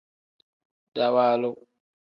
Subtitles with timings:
[0.95, 1.51] Dawaalu.